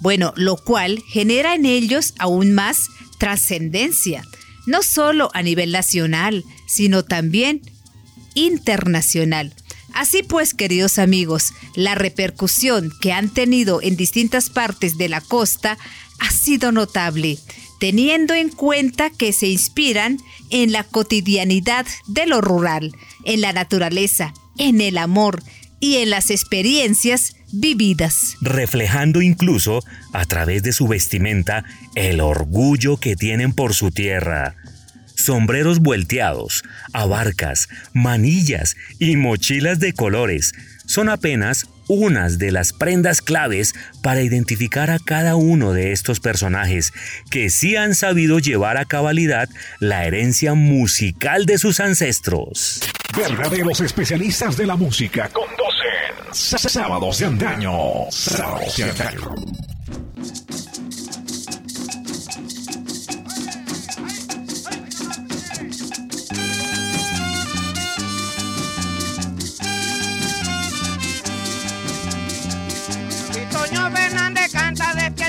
Bueno, 0.00 0.32
lo 0.36 0.56
cual 0.56 1.02
genera 1.08 1.54
en 1.54 1.66
ellos 1.66 2.14
aún 2.18 2.52
más 2.52 2.88
trascendencia, 3.18 4.22
no 4.66 4.82
solo 4.82 5.30
a 5.34 5.42
nivel 5.42 5.72
nacional, 5.72 6.44
sino 6.68 7.04
también 7.04 7.62
internacional. 8.34 9.52
Así 9.92 10.22
pues, 10.22 10.54
queridos 10.54 10.98
amigos, 10.98 11.52
la 11.74 11.94
repercusión 11.94 12.92
que 13.00 13.12
han 13.12 13.28
tenido 13.28 13.82
en 13.82 13.96
distintas 13.96 14.50
partes 14.50 14.98
de 14.98 15.08
la 15.08 15.20
costa 15.20 15.78
ha 16.18 16.30
sido 16.30 16.70
notable, 16.70 17.38
teniendo 17.78 18.34
en 18.34 18.48
cuenta 18.48 19.10
que 19.10 19.32
se 19.32 19.46
inspiran 19.48 20.18
en 20.50 20.72
la 20.72 20.84
cotidianidad 20.84 21.86
de 22.06 22.26
lo 22.26 22.40
rural, 22.40 22.92
en 23.24 23.40
la 23.40 23.52
naturaleza, 23.52 24.34
en 24.58 24.80
el 24.80 24.98
amor 24.98 25.42
y 25.80 25.96
en 25.96 26.10
las 26.10 26.30
experiencias 26.30 27.36
vividas. 27.52 28.36
reflejando 28.40 29.22
incluso 29.22 29.84
a 30.12 30.24
través 30.24 30.62
de 30.62 30.72
su 30.72 30.88
vestimenta 30.88 31.64
el 31.94 32.20
orgullo 32.20 32.96
que 32.96 33.16
tienen 33.16 33.52
por 33.52 33.74
su 33.74 33.90
tierra. 33.90 34.56
Sombreros 35.14 35.80
vuelteados, 35.80 36.62
abarcas, 36.92 37.68
manillas 37.92 38.76
y 38.98 39.16
mochilas 39.16 39.78
de 39.78 39.92
colores 39.92 40.52
son 40.86 41.08
apenas 41.08 41.66
unas 41.88 42.38
de 42.38 42.52
las 42.52 42.72
prendas 42.72 43.22
claves 43.22 43.74
para 44.02 44.22
identificar 44.22 44.90
a 44.90 44.98
cada 44.98 45.36
uno 45.36 45.72
de 45.72 45.92
estos 45.92 46.20
personajes 46.20 46.92
que 47.30 47.50
sí 47.50 47.76
han 47.76 47.94
sabido 47.94 48.38
llevar 48.38 48.76
a 48.76 48.84
cabalidad 48.84 49.48
la 49.80 50.04
herencia 50.04 50.54
musical 50.54 51.46
de 51.46 51.58
sus 51.58 51.80
ancestros. 51.80 52.80
Verdaderos 53.16 53.80
especialistas 53.80 54.56
de 54.56 54.66
la 54.66 54.76
música 54.76 55.28
conducen 55.32 55.56
Sábados 56.32 57.18
de 57.18 57.26
Antaño. 57.26 57.72
Sábados 58.10 58.76
de 58.76 59.75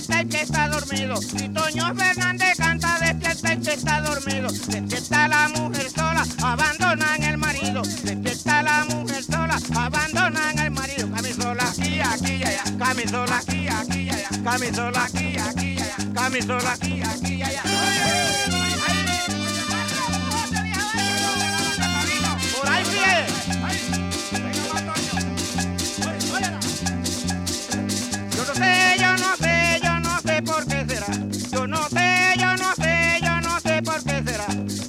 Antaño. 0.09 0.69
dormido. 0.69 1.15
Y 1.33 1.49
Toño 1.49 1.95
Fernández 1.95 2.57
canta 2.57 2.97
despierta 2.99 3.53
el 3.53 3.61
que 3.61 3.73
está 3.73 4.01
dormido. 4.01 4.47
Despierta 4.49 5.27
la 5.27 5.49
mujer 5.49 5.89
sola, 5.89 6.23
abandonan 6.43 7.23
el 7.23 7.37
marido. 7.37 7.81
Despierta 7.81 8.63
la 8.63 8.85
mujer 8.85 9.23
sola, 9.23 9.57
abandonan 9.75 10.59
el 10.59 10.71
marido. 10.71 11.09
Camisola 11.11 11.63
aquí, 11.69 11.99
aquí, 11.99 12.43
allá. 12.43 12.63
Camisola 12.77 13.37
aquí, 13.37 13.67
aquí, 13.67 14.09
allá. 14.09 14.29
Camisola 14.43 15.03
aquí, 15.03 15.37
aquí, 15.37 15.77
allá. 15.77 16.13
Camisola 16.13 16.73
aquí, 16.73 17.01
aquí, 17.01 17.43
allá. 17.43 18.56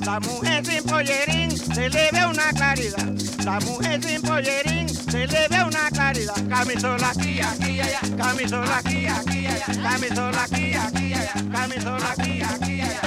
La 0.09 0.21
mujer 0.21 0.65
sin 0.65 0.83
pollerín 0.85 1.51
se 1.51 1.91
le 1.91 2.09
ve 2.11 2.27
una 2.27 2.51
claridad. 2.55 3.13
La 3.45 3.61
mujer 3.61 4.03
sin 4.03 4.23
pollerín 4.23 4.89
se 4.89 5.27
le 5.27 5.49
ve 5.49 5.63
una 5.63 5.91
claridad. 5.91 6.35
Camisola 6.49 7.11
aquí, 7.11 7.39
aquí, 7.43 7.79
allá. 7.79 8.01
Camisola 8.17 8.79
aquí, 8.79 9.07
aquí, 9.07 9.47
allá. 9.47 9.67
Camisola 9.83 10.45
aquí, 10.45 10.75
aquí, 10.75 11.13
allá. 11.13 11.33
Camisola 11.53 12.11
aquí, 12.11 12.43
aquí, 12.43 12.81
allá. 12.81 13.01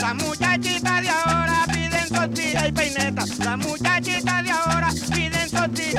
La 0.00 0.14
muchachita 0.14 1.00
de 1.02 1.10
ahora 1.10 1.66
piden 1.70 2.08
tortilla 2.08 2.66
y 2.68 2.72
peineta. 2.72 3.24
La 3.44 3.56
muchachita 3.58 4.42
de 4.42 4.50
ahora 4.50 4.67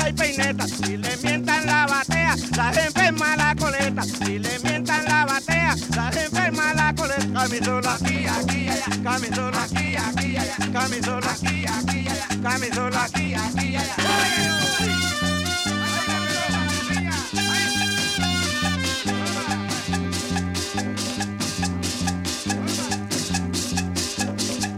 y 0.08 0.14
peineta. 0.14 0.68
Si 0.68 0.97
le 0.97 1.18
mientan 1.18 1.66
la 1.66 1.88
batea, 1.88 2.36
las 2.56 2.78
enferma 2.78 3.36
la 3.36 3.56
coleta. 3.56 4.04
Si 4.04 4.39
le 4.39 4.60
mientan 4.60 5.04
la 5.06 5.26
batea, 5.26 5.76
las 5.95 6.16
enferma 6.16 6.74
la 6.74 6.93
coleta. 6.93 7.26
Camisola 7.34 7.93
aquí, 7.95 8.28
aquí, 8.28 8.70
allá. 8.70 8.86
Camisola 9.04 9.64
aquí, 9.64 9.95
aquí, 9.95 10.38
allá. 10.38 10.56
Camisola 10.72 11.32
aquí, 11.32 11.66
aquí, 11.66 12.08
allá. 12.08 12.28
Camisola 12.41 13.04
aquí, 13.04 13.34
aquí, 13.34 13.76
allá. 13.76 13.95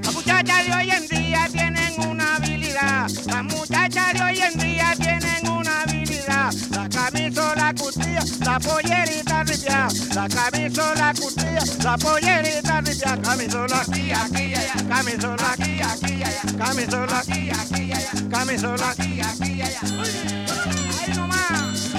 Las 0.03 0.13
muchachas 0.13 0.65
de 0.65 0.73
hoy 0.73 0.91
en 0.91 1.07
día 1.07 1.47
tienen 1.51 2.09
una 2.09 2.35
habilidad. 2.35 3.09
Las 3.25 3.43
muchachas 3.43 4.13
de 4.13 4.21
hoy 4.23 4.39
en 4.39 4.59
día. 4.59 4.71
La 6.71 6.89
camisola 6.89 7.73
cutilla, 7.73 8.23
la 8.45 8.59
pollerita 8.59 9.43
ripia. 9.43 9.87
La 10.13 10.27
camisola 10.27 11.13
cutilla, 11.13 11.63
la 11.83 11.97
pollerita 11.97 12.81
ripia. 12.81 13.17
Camisola 13.21 13.81
aquí, 13.81 14.11
aquí, 14.11 14.53
allá. 14.53 14.73
Camisola 14.89 15.51
aquí, 15.53 15.81
aquí, 15.81 16.23
allá. 16.23 16.41
Camisola 16.57 17.19
aquí, 17.19 17.51
aquí, 17.51 17.91
allá. 17.93 18.11
Camisola 18.29 18.89
aquí, 18.89 19.21
aquí, 19.21 19.61
allá. 19.61 19.79
Ahí 20.99 21.13
nomás. 21.15 21.91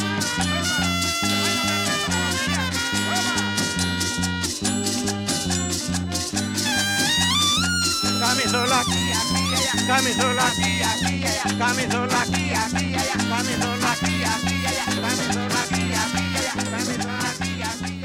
Camisola 8.20 8.80
aquí, 8.80 9.12
aquí. 9.12 9.41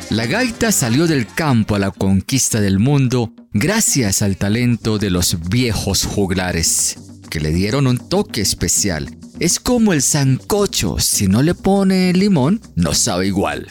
La 0.10 0.26
gaita 0.26 0.72
salió 0.72 1.08
del 1.08 1.28
campo 1.28 1.76
a 1.76 1.80
la 1.80 1.92
conquista 1.92 2.62
del 2.62 2.80
mundo 2.80 3.34
gracias 3.54 4.22
al 4.22 4.38
talento 4.38 4.98
de 4.98 5.10
los 5.10 5.38
viejos 5.50 6.06
juglares, 6.06 6.98
que 7.30 7.40
le 7.40 7.52
dieron 7.52 7.88
un 7.88 7.98
toque 7.98 8.42
especial. 8.42 9.18
Es 9.40 9.60
como 9.60 9.94
el 9.94 10.02
sancocho, 10.02 11.00
si 11.00 11.28
no 11.28 11.44
le 11.44 11.54
pone 11.54 12.14
limón, 12.14 12.62
no 12.76 12.94
sabe 12.94 13.28
igual. 13.28 13.68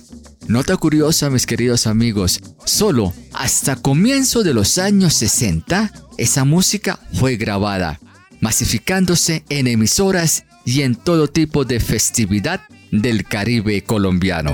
Nota 0.47 0.77
curiosa, 0.77 1.31
mis 1.31 1.47
queridos 1.47 1.87
amigos, 1.87 2.41
solo 2.67 3.15
hasta 3.33 3.77
comienzo 3.77 4.43
de 4.43 4.53
los 4.53 4.77
años 4.77 5.15
60, 5.15 5.93
esa 6.19 6.45
música 6.45 6.99
fue 7.15 7.37
grabada, 7.37 7.99
masificándose 8.41 9.45
en 9.49 9.67
emisoras 9.67 10.45
y 10.65 10.83
en 10.83 10.97
todo 10.97 11.29
tipo 11.29 11.65
de 11.65 11.81
festividad 11.81 12.61
del 12.91 13.25
Caribe 13.25 13.83
colombiano. 13.83 14.53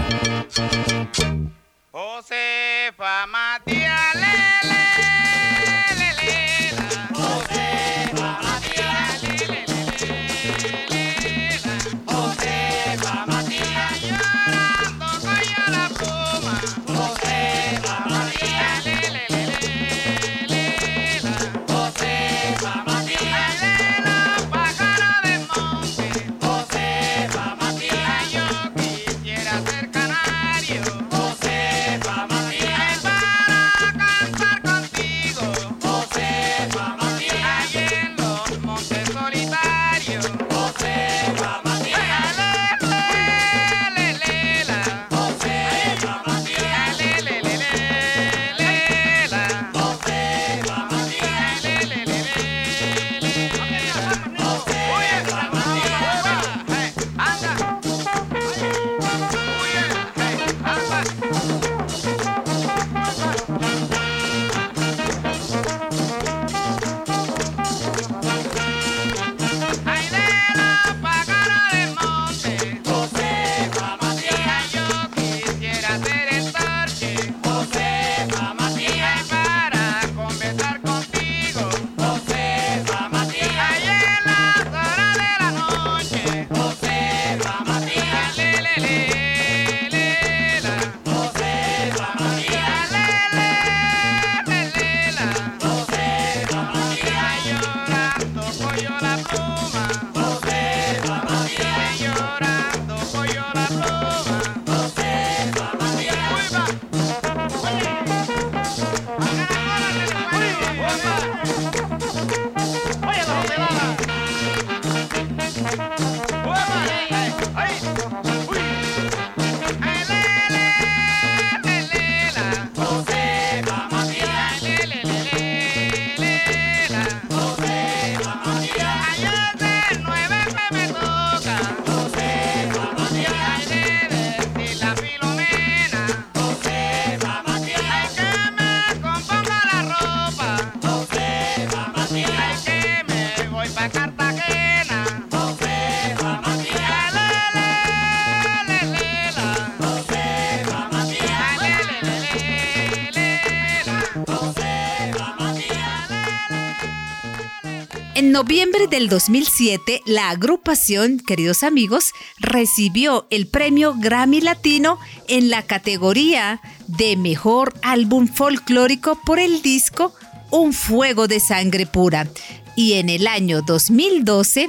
En 158.14 158.30
noviembre 158.30 158.87
del 158.87 159.09
2007, 159.09 160.03
la 160.07 160.30
agrupación, 160.30 161.18
queridos 161.18 161.64
amigos, 161.64 162.12
recibió 162.39 163.26
el 163.30 163.49
premio 163.49 163.97
Grammy 163.99 164.41
Latino 164.41 164.99
en 165.26 165.51
la 165.51 165.64
categoría 165.64 166.61
de 166.87 167.16
Mejor 167.16 167.74
Álbum 167.83 168.28
Folclórico 168.28 169.18
por 169.26 169.41
el 169.41 169.61
disco 169.61 170.14
Un 170.51 170.72
Fuego 170.72 171.26
de 171.26 171.41
Sangre 171.41 171.85
Pura. 171.87 172.28
Y 172.76 172.94
en 172.94 173.08
el 173.08 173.26
año 173.26 173.62
2012, 173.62 174.68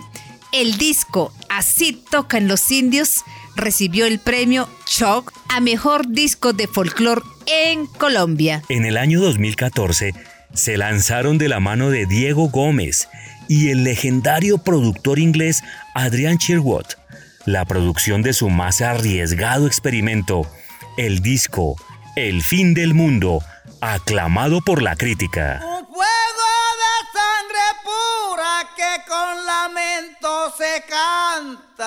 el 0.51 0.77
disco 0.77 1.33
Así 1.49 1.93
Tocan 2.09 2.47
los 2.47 2.71
Indios 2.71 3.23
recibió 3.55 4.05
el 4.05 4.19
premio 4.19 4.67
Choc 4.85 5.31
a 5.49 5.59
Mejor 5.59 6.07
Disco 6.07 6.53
de 6.53 6.67
Folclor 6.67 7.23
en 7.45 7.85
Colombia. 7.85 8.63
En 8.69 8.85
el 8.85 8.97
año 8.97 9.21
2014 9.21 10.13
se 10.53 10.77
lanzaron 10.77 11.37
de 11.37 11.49
la 11.49 11.59
mano 11.59 11.89
de 11.89 12.05
Diego 12.05 12.49
Gómez 12.49 13.07
y 13.47 13.69
el 13.69 13.83
legendario 13.83 14.57
productor 14.57 15.19
inglés 15.19 15.63
Adrian 15.93 16.37
Sherwood 16.37 16.85
la 17.45 17.65
producción 17.65 18.21
de 18.21 18.33
su 18.33 18.49
más 18.49 18.81
arriesgado 18.81 19.67
experimento, 19.67 20.47
el 20.97 21.21
disco 21.21 21.75
El 22.15 22.41
fin 22.41 22.73
del 22.73 22.93
mundo, 22.93 23.43
aclamado 23.81 24.61
por 24.61 24.81
la 24.81 24.95
crítica. 24.95 25.61
Se 30.57 30.83
canta. 30.87 31.83